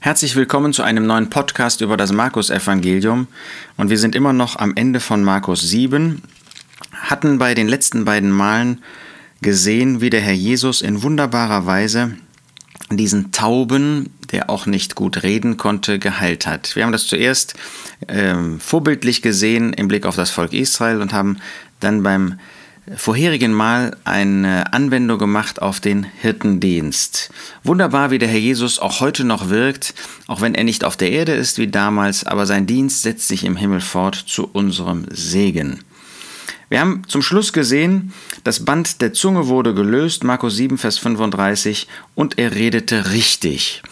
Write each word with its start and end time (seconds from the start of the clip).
Herzlich 0.00 0.36
willkommen 0.36 0.72
zu 0.72 0.84
einem 0.84 1.06
neuen 1.06 1.28
Podcast 1.28 1.80
über 1.80 1.96
das 1.96 2.12
Markus-Evangelium. 2.12 3.26
Und 3.76 3.90
wir 3.90 3.98
sind 3.98 4.14
immer 4.14 4.32
noch 4.32 4.54
am 4.54 4.76
Ende 4.76 5.00
von 5.00 5.24
Markus 5.24 5.60
7, 5.62 6.22
hatten 6.92 7.38
bei 7.38 7.52
den 7.54 7.66
letzten 7.66 8.04
beiden 8.04 8.30
Malen 8.30 8.80
gesehen, 9.42 10.00
wie 10.00 10.08
der 10.08 10.20
Herr 10.20 10.34
Jesus 10.34 10.82
in 10.82 11.02
wunderbarer 11.02 11.66
Weise 11.66 12.12
diesen 12.90 13.32
Tauben, 13.32 14.10
der 14.30 14.50
auch 14.50 14.66
nicht 14.66 14.94
gut 14.94 15.24
reden 15.24 15.56
konnte, 15.56 15.98
geheilt 15.98 16.46
hat. 16.46 16.76
Wir 16.76 16.84
haben 16.84 16.92
das 16.92 17.08
zuerst 17.08 17.54
äh, 18.06 18.36
vorbildlich 18.60 19.20
gesehen 19.20 19.72
im 19.72 19.88
Blick 19.88 20.06
auf 20.06 20.14
das 20.14 20.30
Volk 20.30 20.52
Israel 20.52 21.02
und 21.02 21.12
haben 21.12 21.38
dann 21.80 22.04
beim 22.04 22.38
vorherigen 22.96 23.52
Mal 23.52 23.96
eine 24.04 24.72
Anwendung 24.72 25.18
gemacht 25.18 25.60
auf 25.62 25.80
den 25.80 26.04
Hirtendienst. 26.20 27.30
Wunderbar, 27.64 28.10
wie 28.10 28.18
der 28.18 28.28
Herr 28.28 28.38
Jesus 28.38 28.78
auch 28.78 29.00
heute 29.00 29.24
noch 29.24 29.48
wirkt, 29.48 29.94
auch 30.26 30.40
wenn 30.40 30.54
er 30.54 30.64
nicht 30.64 30.84
auf 30.84 30.96
der 30.96 31.10
Erde 31.10 31.32
ist 31.32 31.58
wie 31.58 31.68
damals, 31.68 32.24
aber 32.24 32.46
sein 32.46 32.66
Dienst 32.66 33.02
setzt 33.02 33.28
sich 33.28 33.44
im 33.44 33.56
Himmel 33.56 33.80
fort 33.80 34.14
zu 34.14 34.48
unserem 34.52 35.06
Segen. 35.10 35.80
Wir 36.70 36.80
haben 36.80 37.02
zum 37.08 37.22
Schluss 37.22 37.52
gesehen, 37.54 38.12
das 38.44 38.64
Band 38.64 39.00
der 39.00 39.14
Zunge 39.14 39.48
wurde 39.48 39.72
gelöst, 39.72 40.22
Markus 40.22 40.56
7, 40.56 40.76
Vers 40.76 40.98
35, 40.98 41.88
und 42.14 42.38
er 42.38 42.54
redete 42.54 43.12
richtig. 43.12 43.82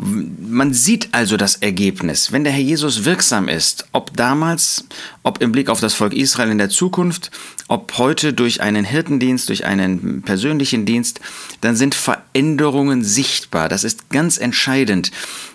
Man 0.00 0.72
sieht 0.72 1.08
also 1.12 1.36
das 1.36 1.56
Ergebnis. 1.56 2.30
Wenn 2.30 2.44
der 2.44 2.52
Herr 2.52 2.62
Jesus 2.62 3.04
wirksam 3.04 3.48
ist, 3.48 3.86
ob 3.92 4.16
damals, 4.16 4.84
ob 5.24 5.42
im 5.42 5.50
Blick 5.50 5.68
auf 5.68 5.80
das 5.80 5.94
Volk 5.94 6.12
Israel 6.12 6.50
in 6.50 6.58
der 6.58 6.70
Zukunft, 6.70 7.32
ob 7.66 7.98
heute 7.98 8.32
durch 8.32 8.60
einen 8.60 8.84
Hirtendienst, 8.84 9.48
durch 9.48 9.64
einen 9.64 10.22
persönlichen 10.22 10.86
Dienst, 10.86 11.20
dann 11.60 11.74
sind 11.74 11.94
Veränderungen 11.94 13.02
sichtbar. 13.02 13.68
Das 13.68 13.82
ist 13.82 14.08
ganz 14.10 14.38
entscheidend, 14.38 15.10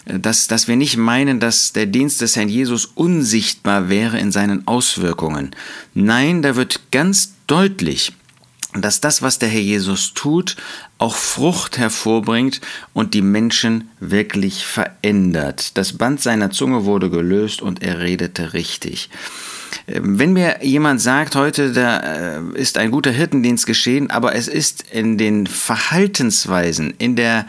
dass, 0.05 0.47
dass 0.47 0.67
wir 0.67 0.75
nicht 0.75 0.97
meinen, 0.97 1.39
dass 1.39 1.71
der 1.71 1.85
Dienst 1.85 2.19
des 2.19 2.35
Herrn 2.35 2.49
Jesus 2.49 2.85
unsichtbar 2.85 3.89
wäre 3.89 4.19
in 4.19 4.31
seinen 4.31 4.67
Auswirkungen. 4.67 5.55
Nein, 5.93 6.41
da 6.41 6.55
wird 6.57 6.91
ganz 6.91 7.33
deutlich, 7.47 8.13
dass 8.75 9.01
das, 9.01 9.21
was 9.21 9.39
der 9.39 9.49
Herr 9.49 9.61
Jesus 9.61 10.13
tut, 10.13 10.55
auch 10.97 11.15
Frucht 11.15 11.77
hervorbringt 11.77 12.61
und 12.93 13.13
die 13.13 13.21
Menschen 13.21 13.89
wirklich 13.99 14.65
verändert. 14.65 15.77
Das 15.77 15.97
Band 15.97 16.21
seiner 16.21 16.51
Zunge 16.51 16.85
wurde 16.85 17.09
gelöst 17.09 17.61
und 17.61 17.83
er 17.83 17.99
redete 17.99 18.53
richtig. 18.53 19.09
Ähm, 19.87 20.19
wenn 20.19 20.33
mir 20.33 20.63
jemand 20.63 21.01
sagt, 21.01 21.35
heute 21.35 21.71
da 21.73 21.99
äh, 21.99 22.41
ist 22.55 22.77
ein 22.77 22.91
guter 22.91 23.11
Hirtendienst 23.11 23.65
geschehen, 23.65 24.09
aber 24.09 24.35
es 24.35 24.47
ist 24.47 24.85
in 24.91 25.17
den 25.17 25.47
Verhaltensweisen, 25.47 26.93
in 26.97 27.15
der 27.15 27.45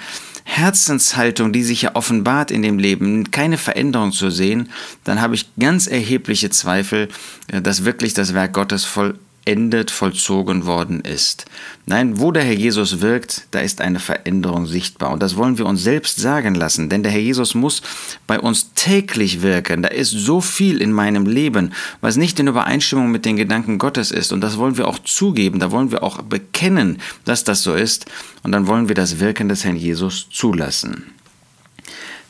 Herzenshaltung, 0.46 1.52
die 1.52 1.62
sich 1.62 1.82
ja 1.82 1.94
offenbart 1.94 2.50
in 2.50 2.60
dem 2.60 2.78
Leben, 2.78 3.30
keine 3.30 3.56
Veränderung 3.56 4.12
zu 4.12 4.30
sehen, 4.30 4.68
dann 5.02 5.20
habe 5.20 5.34
ich 5.34 5.48
ganz 5.58 5.86
erhebliche 5.86 6.50
Zweifel, 6.50 7.08
äh, 7.48 7.62
dass 7.62 7.84
wirklich 7.84 8.14
das 8.14 8.34
Werk 8.34 8.52
Gottes 8.52 8.84
voll 8.84 9.18
endet, 9.44 9.90
vollzogen 9.90 10.66
worden 10.66 11.00
ist. 11.00 11.44
Nein, 11.86 12.18
wo 12.18 12.32
der 12.32 12.42
Herr 12.42 12.54
Jesus 12.54 13.00
wirkt, 13.00 13.46
da 13.50 13.60
ist 13.60 13.80
eine 13.80 14.00
Veränderung 14.00 14.66
sichtbar. 14.66 15.10
Und 15.10 15.22
das 15.22 15.36
wollen 15.36 15.58
wir 15.58 15.66
uns 15.66 15.82
selbst 15.82 16.16
sagen 16.16 16.54
lassen, 16.54 16.88
denn 16.88 17.02
der 17.02 17.12
Herr 17.12 17.20
Jesus 17.20 17.54
muss 17.54 17.82
bei 18.26 18.40
uns 18.40 18.72
täglich 18.74 19.42
wirken. 19.42 19.82
Da 19.82 19.88
ist 19.88 20.10
so 20.10 20.40
viel 20.40 20.80
in 20.80 20.92
meinem 20.92 21.26
Leben, 21.26 21.72
was 22.00 22.16
nicht 22.16 22.40
in 22.40 22.46
Übereinstimmung 22.46 23.10
mit 23.10 23.24
den 23.24 23.36
Gedanken 23.36 23.78
Gottes 23.78 24.10
ist. 24.10 24.32
Und 24.32 24.40
das 24.40 24.56
wollen 24.56 24.78
wir 24.78 24.88
auch 24.88 24.98
zugeben, 24.98 25.60
da 25.60 25.70
wollen 25.70 25.90
wir 25.90 26.02
auch 26.02 26.22
bekennen, 26.22 26.98
dass 27.24 27.44
das 27.44 27.62
so 27.62 27.74
ist. 27.74 28.06
Und 28.42 28.52
dann 28.52 28.66
wollen 28.66 28.88
wir 28.88 28.94
das 28.94 29.20
Wirken 29.20 29.48
des 29.48 29.64
Herrn 29.64 29.76
Jesus 29.76 30.28
zulassen. 30.30 31.04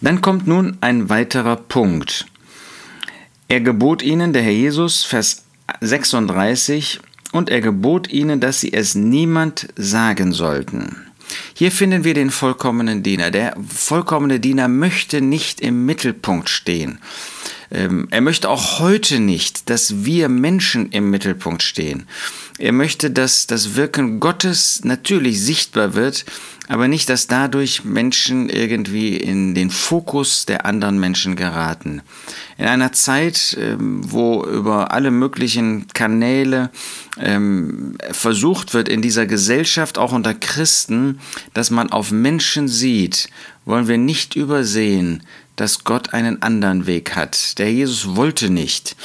Dann 0.00 0.20
kommt 0.20 0.46
nun 0.46 0.76
ein 0.80 1.08
weiterer 1.08 1.56
Punkt. 1.56 2.26
Er 3.48 3.60
gebot 3.60 4.02
ihnen, 4.02 4.32
der 4.32 4.42
Herr 4.42 4.52
Jesus, 4.52 5.04
Vers 5.04 5.43
36 5.80 7.00
und 7.32 7.50
er 7.50 7.60
gebot 7.60 8.08
ihnen, 8.10 8.40
dass 8.40 8.60
sie 8.60 8.72
es 8.72 8.94
niemand 8.94 9.68
sagen 9.76 10.32
sollten. 10.32 10.96
Hier 11.54 11.72
finden 11.72 12.04
wir 12.04 12.14
den 12.14 12.30
vollkommenen 12.30 13.02
Diener. 13.02 13.30
Der 13.30 13.56
vollkommene 13.66 14.40
Diener 14.40 14.68
möchte 14.68 15.20
nicht 15.20 15.60
im 15.60 15.86
Mittelpunkt 15.86 16.48
stehen. 16.48 16.98
Ähm, 17.74 18.06
er 18.10 18.20
möchte 18.20 18.48
auch 18.48 18.78
heute 18.78 19.18
nicht, 19.18 19.68
dass 19.68 20.04
wir 20.04 20.28
Menschen 20.28 20.90
im 20.92 21.10
Mittelpunkt 21.10 21.62
stehen. 21.62 22.06
Er 22.58 22.70
möchte, 22.70 23.10
dass 23.10 23.48
das 23.48 23.74
Wirken 23.74 24.20
Gottes 24.20 24.84
natürlich 24.84 25.42
sichtbar 25.42 25.94
wird, 25.94 26.24
aber 26.68 26.86
nicht, 26.86 27.08
dass 27.08 27.26
dadurch 27.26 27.84
Menschen 27.84 28.48
irgendwie 28.48 29.16
in 29.16 29.54
den 29.54 29.70
Fokus 29.70 30.46
der 30.46 30.64
anderen 30.64 31.00
Menschen 31.00 31.34
geraten. 31.34 32.00
In 32.56 32.66
einer 32.66 32.92
Zeit, 32.92 33.56
ähm, 33.60 34.00
wo 34.04 34.44
über 34.44 34.92
alle 34.92 35.10
möglichen 35.10 35.88
Kanäle 35.88 36.70
ähm, 37.18 37.98
versucht 38.12 38.72
wird, 38.72 38.88
in 38.88 39.02
dieser 39.02 39.26
Gesellschaft, 39.26 39.98
auch 39.98 40.12
unter 40.12 40.32
Christen, 40.32 41.18
dass 41.54 41.70
man 41.70 41.90
auf 41.90 42.12
Menschen 42.12 42.68
sieht, 42.68 43.28
wollen 43.64 43.88
wir 43.88 43.98
nicht 43.98 44.36
übersehen, 44.36 45.22
dass 45.56 45.84
Gott 45.84 46.12
einen 46.12 46.42
anderen 46.42 46.86
Weg 46.86 47.16
hat. 47.16 47.58
Der 47.58 47.72
Jesus 47.72 48.16
wollte 48.16 48.50
nicht. 48.50 48.96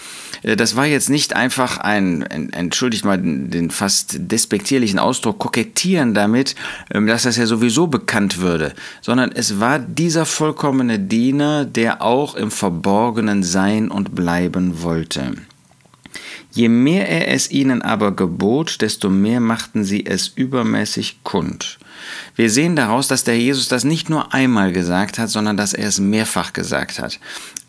Äh, 0.44 0.56
das 0.56 0.76
war 0.76 0.86
jetzt 0.86 1.10
nicht 1.10 1.36
einfach 1.36 1.78
ein, 1.78 2.24
entschuldigt 2.24 3.06
mal 3.06 3.18
den 3.18 3.72
fast 3.72 4.16
despektierlichen 4.20 5.00
Ausdruck, 5.00 5.40
kokettieren 5.40 6.14
damit, 6.14 6.56
ähm, 6.92 7.08
dass 7.08 7.24
das 7.24 7.38
ja 7.38 7.46
sowieso 7.46 7.88
bekannt 7.88 8.40
würde, 8.40 8.74
sondern 9.02 9.32
es 9.32 9.59
war 9.59 9.80
dieser 9.80 10.26
vollkommene 10.26 11.00
Diener, 11.00 11.66
der 11.66 12.02
auch 12.02 12.36
im 12.36 12.52
Verborgenen 12.52 13.44
sein 13.44 13.90
und 13.90 14.16
bleiben 14.16 14.82
wollte. 14.82 15.34
Je 16.59 16.68
mehr 16.68 17.08
er 17.08 17.30
es 17.30 17.50
ihnen 17.52 17.81
aber 17.81 18.12
gebot, 18.12 18.81
desto 18.81 19.09
mehr 19.09 19.40
machten 19.40 19.86
sie 19.86 20.06
es 20.06 20.28
übermäßig 20.28 21.24
kund. 21.24 21.80
Wir 22.36 22.50
sehen 22.50 22.75
daraus, 22.75 23.08
dass 23.08 23.24
der 23.24 23.40
Jesus 23.40 23.70
das 23.70 23.86
nicht 23.86 24.09
nur 24.09 24.34
einmal 24.34 24.74
gesagt 24.74 25.20
hat, 25.20 25.30
sondern 25.30 25.56
dass 25.56 25.72
er 25.72 25.88
es 25.88 26.02
mehrfach 26.02 26.52
gesagt 26.52 27.00
hat. 27.00 27.18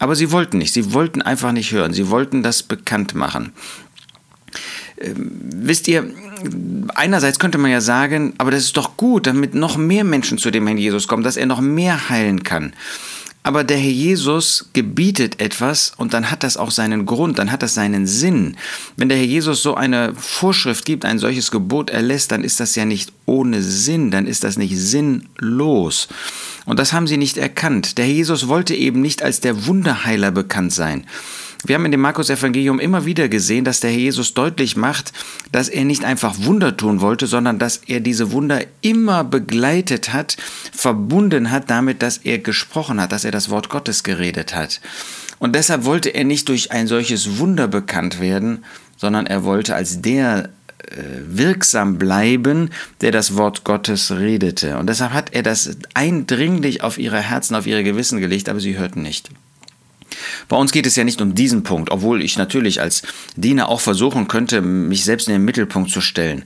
Aber 0.01 0.17
sie 0.17 0.33
wollten 0.33 0.59
nicht, 0.59 0.73
sie 0.73 0.93
wollten 0.93 1.23
einfach 1.23 1.53
nicht 1.53 1.71
hören, 1.71 1.93
sie 1.93 2.09
wollten 2.09 2.43
das 2.43 2.65
bekannt 2.65 3.15
machen. 3.15 3.53
Ähm, 4.99 5.31
wisst 5.41 5.87
ihr, 5.87 6.11
einerseits 6.97 7.39
könnte 7.39 7.59
man 7.59 7.71
ja 7.71 7.81
sagen, 7.81 8.35
aber 8.39 8.51
das 8.51 8.65
ist 8.65 8.77
doch 8.77 8.97
gut, 8.97 9.29
damit 9.29 9.55
noch 9.55 9.77
mehr 9.77 10.03
Menschen 10.03 10.37
zu 10.37 10.51
dem 10.51 10.67
Herrn 10.67 10.79
Jesus 10.79 11.07
kommen, 11.07 11.23
dass 11.23 11.37
er 11.37 11.47
noch 11.47 11.61
mehr 11.61 12.09
heilen 12.09 12.43
kann. 12.43 12.73
Aber 13.43 13.65
der 13.65 13.79
Herr 13.79 13.91
Jesus 13.91 14.69
gebietet 14.75 15.41
etwas 15.41 15.93
und 15.97 16.13
dann 16.13 16.31
hat 16.31 16.43
das 16.43 16.59
auch 16.59 16.71
seinen 16.71 17.07
Grund, 17.07 17.39
dann 17.39 17.51
hat 17.51 17.63
das 17.63 17.75
seinen 17.75 18.07
Sinn. 18.07 18.57
Wenn 18.97 19.09
der 19.09 19.17
Herr 19.17 19.25
Jesus 19.25 19.63
so 19.63 19.75
eine 19.75 20.15
Vorschrift 20.15 20.85
gibt, 20.85 21.07
ein 21.07 21.19
solches 21.19 21.51
Gebot 21.51 21.89
erlässt, 21.89 22.33
dann 22.33 22.45
ist 22.45 22.61
das 22.61 22.77
ja 22.77 22.85
nicht 22.85 23.13
ohne 23.25 23.63
Sinn, 23.63 24.11
dann 24.11 24.27
ist 24.27 24.45
das 24.45 24.59
nicht 24.59 24.77
sinnlos. 24.77 26.09
Und 26.67 26.79
das 26.79 26.93
haben 26.93 27.07
sie 27.07 27.17
nicht 27.17 27.39
erkannt. 27.39 27.97
Der 27.97 28.05
Herr 28.05 28.13
Jesus 28.13 28.47
wollte 28.47 28.75
eben 28.75 29.01
nicht 29.01 29.23
als 29.23 29.41
der 29.41 29.67
Wunderheiler 29.67 30.33
bekannt 30.33 30.75
sein. 30.75 31.07
Wir 31.65 31.75
haben 31.75 31.85
in 31.85 31.91
dem 31.91 32.01
Markus-Evangelium 32.01 32.81
immer 32.81 33.05
wieder 33.05 33.29
gesehen, 33.29 33.65
dass 33.65 33.81
der 33.81 33.91
Herr 33.91 33.99
Jesus 33.99 34.35
deutlich 34.35 34.77
macht, 34.77 35.13
dass 35.53 35.69
er 35.69 35.85
nicht 35.85 36.05
einfach 36.05 36.37
Wunder 36.45 36.77
tun 36.77 37.01
wollte, 37.01 37.27
sondern 37.27 37.59
dass 37.59 37.83
er 37.87 38.01
diese 38.01 38.33
Wunder 38.33 38.63
immer 38.81 39.25
begleitet 39.25 40.13
hat, 40.13 40.37
verbunden 40.73 41.51
hat 41.51 41.71
damit, 41.71 42.03
dass 42.03 42.19
er 42.19 42.39
gesprochen 42.39 43.01
hat, 43.01 43.13
dass 43.13 43.25
er 43.25 43.31
das 43.31 43.51
Wort 43.51 43.69
Gottes 43.69 44.03
geredet 44.05 44.55
hat. 44.55 44.81
Und 45.39 45.55
deshalb 45.55 45.85
wollte 45.85 46.11
er 46.11 46.25
nicht 46.25 46.49
durch 46.49 46.71
ein 46.71 46.87
solches 46.87 47.39
Wunder 47.39 47.69
bekannt 47.69 48.21
werden, 48.21 48.65
sondern 48.97 49.27
er 49.27 49.45
wollte 49.45 49.75
als 49.75 50.03
der 50.03 50.51
äh, 50.79 51.03
wirksam 51.27 51.99
bleiben, 51.99 52.71
der 53.01 53.11
das 53.11 53.37
Wort 53.37 53.65
Gottes 53.65 54.11
redete. 54.11 54.79
Und 54.79 54.89
deshalb 54.89 55.13
hat 55.13 55.35
er 55.35 55.43
das 55.43 55.77
eindringlich 55.95 56.83
auf 56.83 56.99
ihre 56.99 57.21
Herzen, 57.21 57.55
auf 57.55 57.67
ihre 57.67 57.85
Gewissen 57.85 58.21
gelegt, 58.21 58.49
aber 58.49 58.61
sie 58.61 58.79
hörten 58.79 59.03
nicht. 59.03 59.31
Bei 60.49 60.57
uns 60.57 60.73
geht 60.73 60.87
es 60.87 60.97
ja 60.97 61.05
nicht 61.05 61.21
um 61.21 61.35
diesen 61.35 61.63
Punkt, 61.63 61.91
obwohl 61.91 62.23
ich 62.23 62.37
natürlich 62.37 62.81
als 62.81 63.03
Diener 63.37 63.69
auch 63.69 63.81
versuchen 63.81 64.29
könnte, 64.29 64.61
mich 64.61 65.05
selbst 65.05 65.29
in 65.29 65.35
den 65.35 65.45
Mittelpunkt 65.45 65.91
zu 65.91 66.01
stellen, 66.01 66.45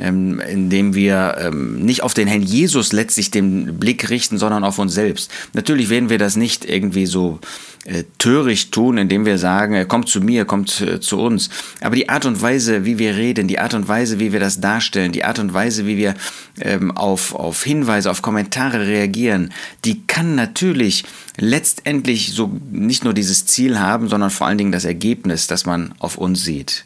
ähm, 0.00 0.40
indem 0.40 0.94
wir 0.94 1.36
ähm, 1.38 1.80
nicht 1.80 2.02
auf 2.02 2.14
den 2.14 2.26
Herrn 2.26 2.42
Jesus 2.42 2.92
letztlich 2.92 3.30
den 3.30 3.78
Blick 3.78 4.08
richten, 4.08 4.38
sondern 4.38 4.64
auf 4.64 4.78
uns 4.78 4.94
selbst. 4.94 5.30
Natürlich 5.52 5.90
werden 5.90 6.08
wir 6.08 6.18
das 6.18 6.36
nicht 6.36 6.64
irgendwie 6.64 7.06
so 7.06 7.38
äh, 7.84 8.04
töricht 8.18 8.72
tun, 8.72 8.98
indem 8.98 9.24
wir 9.26 9.38
sagen, 9.38 9.74
er 9.74 9.84
kommt 9.84 10.08
zu 10.08 10.20
mir, 10.20 10.44
kommt 10.44 10.80
äh, 10.80 11.00
zu 11.00 11.20
uns. 11.20 11.50
Aber 11.80 11.96
die 11.96 12.08
Art 12.08 12.24
und 12.24 12.40
Weise, 12.40 12.84
wie 12.84 12.98
wir 12.98 13.16
reden, 13.16 13.48
die 13.48 13.58
Art 13.58 13.74
und 13.74 13.88
Weise, 13.88 14.18
wie 14.18 14.32
wir 14.32 14.40
das 14.40 14.60
darstellen, 14.60 15.12
die 15.12 15.24
Art 15.24 15.38
und 15.38 15.52
Weise, 15.52 15.86
wie 15.86 15.96
wir 15.96 16.14
ähm, 16.60 16.90
auf, 16.90 17.34
auf 17.34 17.62
Hinweise, 17.62 18.10
auf 18.10 18.22
Kommentare 18.22 18.86
reagieren, 18.86 19.52
die 19.84 20.06
kann 20.06 20.34
natürlich 20.34 21.04
letztendlich 21.36 22.32
so 22.32 22.50
nicht 22.70 23.04
nur 23.04 23.14
dieses 23.14 23.46
Ziel 23.46 23.78
haben, 23.78 24.08
sondern 24.08 24.30
vor 24.30 24.46
allen 24.46 24.58
Dingen 24.58 24.72
das 24.72 24.84
Ergebnis, 24.84 25.46
das 25.46 25.66
man 25.66 25.94
auf 25.98 26.18
uns 26.18 26.42
sieht. 26.44 26.84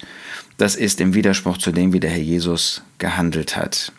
Das 0.57 0.77
ist 0.77 1.01
im 1.01 1.15
Widerspruch 1.15 1.59
zu 1.59 1.73
dem, 1.73 1.93
wie 1.93 2.01
der 2.01 2.11
Herr 2.11 2.23
Jesus 2.23 2.83
gehandelt 2.99 3.57
hat. 3.57 3.93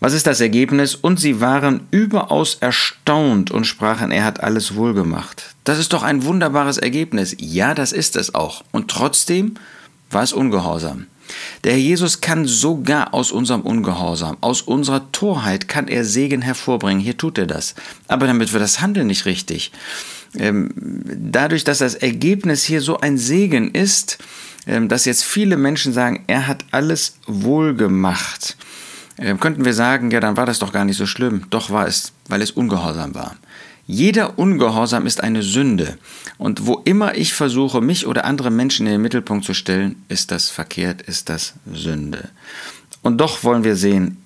Was 0.00 0.12
ist 0.12 0.26
das 0.26 0.40
Ergebnis? 0.40 0.94
Und 0.94 1.18
sie 1.18 1.40
waren 1.40 1.86
überaus 1.90 2.56
erstaunt 2.60 3.50
und 3.50 3.66
sprachen, 3.66 4.10
er 4.10 4.24
hat 4.24 4.40
alles 4.40 4.74
wohlgemacht. 4.74 5.54
Das 5.64 5.78
ist 5.78 5.92
doch 5.92 6.02
ein 6.02 6.24
wunderbares 6.24 6.78
Ergebnis. 6.78 7.34
Ja, 7.38 7.74
das 7.74 7.92
ist 7.92 8.16
es 8.16 8.34
auch. 8.34 8.62
Und 8.72 8.88
trotzdem 8.88 9.54
war 10.10 10.22
es 10.22 10.32
ungehorsam. 10.32 11.06
Der 11.64 11.72
Herr 11.72 11.80
Jesus 11.80 12.20
kann 12.20 12.46
sogar 12.46 13.12
aus 13.12 13.32
unserem 13.32 13.62
Ungehorsam, 13.62 14.36
aus 14.40 14.62
unserer 14.62 15.10
Torheit, 15.12 15.66
kann 15.66 15.88
er 15.88 16.04
Segen 16.04 16.42
hervorbringen. 16.42 17.02
Hier 17.02 17.16
tut 17.16 17.38
er 17.38 17.46
das. 17.46 17.74
Aber 18.06 18.26
damit 18.26 18.52
wird 18.52 18.62
das 18.62 18.80
Handeln 18.80 19.08
nicht 19.08 19.26
richtig. 19.26 19.72
Ähm, 20.38 20.70
dadurch, 20.76 21.64
dass 21.64 21.78
das 21.78 21.94
Ergebnis 21.94 22.64
hier 22.64 22.80
so 22.80 23.00
ein 23.00 23.18
Segen 23.18 23.72
ist, 23.72 24.18
dass 24.66 25.04
jetzt 25.04 25.24
viele 25.24 25.56
Menschen 25.56 25.92
sagen, 25.92 26.24
er 26.26 26.46
hat 26.46 26.64
alles 26.72 27.16
wohlgemacht, 27.26 28.56
ähm, 29.18 29.40
könnten 29.40 29.64
wir 29.64 29.72
sagen, 29.72 30.10
ja, 30.10 30.20
dann 30.20 30.36
war 30.36 30.46
das 30.46 30.58
doch 30.58 30.72
gar 30.72 30.84
nicht 30.84 30.96
so 30.96 31.06
schlimm. 31.06 31.46
Doch 31.50 31.70
war 31.70 31.86
es, 31.86 32.12
weil 32.28 32.42
es 32.42 32.50
ungehorsam 32.50 33.14
war. 33.14 33.36
Jeder 33.86 34.38
Ungehorsam 34.38 35.06
ist 35.06 35.22
eine 35.22 35.42
Sünde. 35.42 35.96
Und 36.38 36.66
wo 36.66 36.82
immer 36.84 37.16
ich 37.16 37.32
versuche, 37.32 37.80
mich 37.80 38.06
oder 38.06 38.24
andere 38.24 38.50
Menschen 38.50 38.86
in 38.86 38.92
den 38.92 39.02
Mittelpunkt 39.02 39.44
zu 39.44 39.54
stellen, 39.54 40.02
ist 40.08 40.32
das 40.32 40.50
verkehrt, 40.50 41.02
ist 41.02 41.28
das 41.28 41.54
Sünde. 41.72 42.28
Und 43.02 43.18
doch 43.18 43.44
wollen 43.44 43.62
wir 43.62 43.76
sehen, 43.76 44.18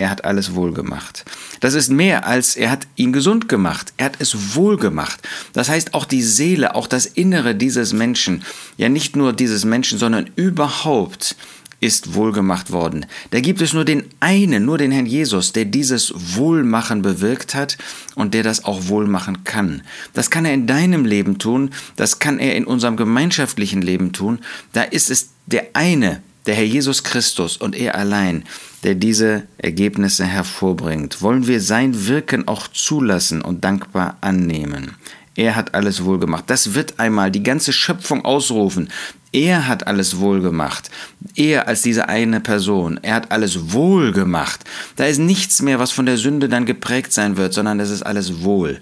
er 0.00 0.08
hat 0.08 0.24
alles 0.24 0.54
wohl 0.54 0.72
gemacht. 0.72 1.26
Das 1.60 1.74
ist 1.74 1.90
mehr 1.90 2.26
als 2.26 2.56
er 2.56 2.70
hat 2.70 2.86
ihn 2.96 3.12
gesund 3.12 3.50
gemacht. 3.50 3.92
Er 3.98 4.06
hat 4.06 4.16
es 4.18 4.54
wohl 4.54 4.78
gemacht. 4.78 5.20
Das 5.52 5.68
heißt, 5.68 5.92
auch 5.92 6.06
die 6.06 6.22
Seele, 6.22 6.74
auch 6.74 6.86
das 6.86 7.04
Innere 7.04 7.54
dieses 7.54 7.92
Menschen, 7.92 8.42
ja 8.78 8.88
nicht 8.88 9.14
nur 9.14 9.34
dieses 9.34 9.66
Menschen, 9.66 9.98
sondern 9.98 10.30
überhaupt 10.36 11.36
ist 11.80 12.14
wohlgemacht 12.14 12.72
worden. 12.72 13.04
Da 13.30 13.40
gibt 13.40 13.60
es 13.60 13.74
nur 13.74 13.84
den 13.84 14.04
einen, 14.20 14.64
nur 14.64 14.78
den 14.78 14.90
Herrn 14.90 15.06
Jesus, 15.06 15.52
der 15.52 15.66
dieses 15.66 16.12
Wohlmachen 16.14 17.02
bewirkt 17.02 17.54
hat 17.54 17.76
und 18.14 18.32
der 18.32 18.42
das 18.42 18.64
auch 18.64 18.88
wohlmachen 18.88 19.44
kann. 19.44 19.82
Das 20.14 20.30
kann 20.30 20.46
er 20.46 20.54
in 20.54 20.66
deinem 20.66 21.04
Leben 21.04 21.38
tun, 21.38 21.70
das 21.96 22.18
kann 22.18 22.38
er 22.38 22.54
in 22.54 22.64
unserem 22.64 22.96
gemeinschaftlichen 22.96 23.82
Leben 23.82 24.12
tun. 24.12 24.38
Da 24.72 24.82
ist 24.82 25.10
es 25.10 25.30
der 25.46 25.68
eine, 25.74 26.22
der 26.46 26.54
Herr 26.54 26.64
Jesus 26.64 27.02
Christus 27.02 27.56
und 27.56 27.74
er 27.74 27.94
allein, 27.96 28.44
der 28.82 28.94
diese 28.94 29.44
Ergebnisse 29.58 30.24
hervorbringt. 30.24 31.22
Wollen 31.22 31.46
wir 31.46 31.60
sein 31.60 32.06
Wirken 32.06 32.48
auch 32.48 32.68
zulassen 32.68 33.42
und 33.42 33.64
dankbar 33.64 34.16
annehmen. 34.20 34.96
Er 35.36 35.56
hat 35.56 35.74
alles 35.74 36.04
wohl 36.04 36.18
gemacht. 36.18 36.44
Das 36.48 36.74
wird 36.74 36.98
einmal 36.98 37.30
die 37.30 37.42
ganze 37.42 37.72
Schöpfung 37.72 38.24
ausrufen. 38.24 38.88
Er 39.32 39.68
hat 39.68 39.86
alles 39.86 40.18
wohl 40.18 40.40
gemacht. 40.40 40.90
Er 41.36 41.68
als 41.68 41.82
diese 41.82 42.08
eine 42.08 42.40
Person. 42.40 42.98
Er 43.02 43.14
hat 43.14 43.30
alles 43.30 43.72
wohl 43.72 44.12
gemacht. 44.12 44.64
Da 44.96 45.04
ist 45.04 45.18
nichts 45.18 45.62
mehr, 45.62 45.78
was 45.78 45.92
von 45.92 46.06
der 46.06 46.16
Sünde 46.16 46.48
dann 46.48 46.66
geprägt 46.66 47.12
sein 47.12 47.36
wird, 47.36 47.54
sondern 47.54 47.78
es 47.78 47.90
ist 47.90 48.02
alles 48.02 48.42
wohl. 48.42 48.80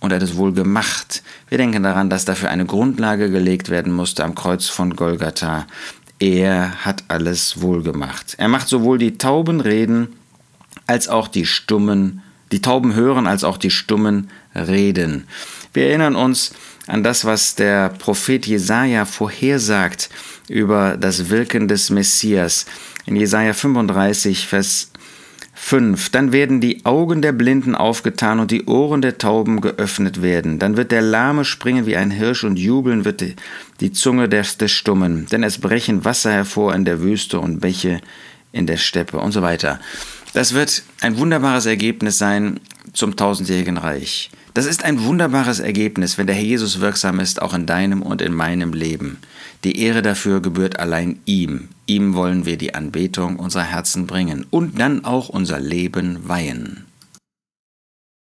Und 0.00 0.12
er 0.12 0.16
hat 0.16 0.22
es 0.22 0.36
wohl 0.36 0.52
gemacht. 0.52 1.24
Wir 1.48 1.58
denken 1.58 1.82
daran, 1.82 2.08
dass 2.08 2.24
dafür 2.24 2.50
eine 2.50 2.66
Grundlage 2.66 3.30
gelegt 3.30 3.68
werden 3.68 3.92
musste 3.92 4.24
am 4.24 4.36
Kreuz 4.36 4.68
von 4.68 4.94
Golgatha. 4.94 5.66
Er 6.18 6.84
hat 6.84 7.04
alles 7.08 7.60
wohl 7.60 7.82
gemacht. 7.82 8.34
Er 8.38 8.48
macht 8.48 8.68
sowohl 8.68 8.98
die 8.98 9.18
Tauben 9.18 9.60
reden, 9.60 10.08
als 10.86 11.08
auch 11.08 11.28
die 11.28 11.46
Stummen, 11.46 12.22
die 12.50 12.60
Tauben 12.60 12.94
hören, 12.94 13.26
als 13.26 13.44
auch 13.44 13.58
die 13.58 13.70
Stummen 13.70 14.30
reden. 14.54 15.28
Wir 15.72 15.88
erinnern 15.88 16.16
uns 16.16 16.54
an 16.86 17.02
das, 17.02 17.24
was 17.24 17.54
der 17.54 17.90
Prophet 17.90 18.46
Jesaja 18.46 19.04
vorhersagt 19.04 20.08
über 20.48 20.96
das 20.96 21.28
Wirken 21.28 21.68
des 21.68 21.90
Messias. 21.90 22.66
In 23.06 23.14
Jesaja 23.14 23.52
35, 23.52 24.46
Vers 24.46 24.90
5. 25.68 26.08
Dann 26.08 26.32
werden 26.32 26.62
die 26.62 26.86
Augen 26.86 27.20
der 27.20 27.32
Blinden 27.32 27.74
aufgetan 27.74 28.40
und 28.40 28.50
die 28.50 28.64
Ohren 28.64 29.02
der 29.02 29.18
Tauben 29.18 29.60
geöffnet 29.60 30.22
werden. 30.22 30.58
Dann 30.58 30.78
wird 30.78 30.92
der 30.92 31.02
Lahme 31.02 31.44
springen 31.44 31.84
wie 31.84 31.94
ein 31.94 32.10
Hirsch 32.10 32.44
und 32.44 32.58
jubeln 32.58 33.04
wird 33.04 33.22
die, 33.80 33.92
Zunge 33.92 34.30
des, 34.30 34.56
des 34.56 34.72
Stummen. 34.72 35.26
Denn 35.26 35.42
es 35.42 35.58
brechen 35.58 36.06
Wasser 36.06 36.32
hervor 36.32 36.74
in 36.74 36.86
der 36.86 37.02
Wüste 37.02 37.38
und 37.38 37.60
Bäche 37.60 38.00
in 38.50 38.66
der 38.66 38.78
Steppe 38.78 39.18
und 39.18 39.32
so 39.32 39.42
weiter. 39.42 39.78
Das 40.32 40.54
wird 40.54 40.82
ein 41.02 41.18
wunderbares 41.18 41.66
Ergebnis 41.66 42.16
sein 42.16 42.60
zum 42.94 43.16
tausendjährigen 43.16 43.76
Reich. 43.76 44.30
Das 44.54 44.66
ist 44.66 44.84
ein 44.84 45.04
wunderbares 45.04 45.60
Ergebnis, 45.60 46.18
wenn 46.18 46.26
der 46.26 46.36
Herr 46.36 46.44
Jesus 46.44 46.80
wirksam 46.80 47.20
ist, 47.20 47.40
auch 47.40 47.54
in 47.54 47.66
deinem 47.66 48.02
und 48.02 48.22
in 48.22 48.34
meinem 48.34 48.72
Leben. 48.72 49.18
Die 49.64 49.80
Ehre 49.80 50.02
dafür 50.02 50.40
gebührt 50.40 50.78
allein 50.78 51.20
ihm. 51.26 51.68
Ihm 51.86 52.14
wollen 52.14 52.44
wir 52.44 52.56
die 52.56 52.74
Anbetung 52.74 53.36
unserer 53.36 53.64
Herzen 53.64 54.06
bringen 54.06 54.46
und 54.50 54.80
dann 54.80 55.04
auch 55.04 55.28
unser 55.28 55.60
Leben 55.60 56.28
weihen. 56.28 56.87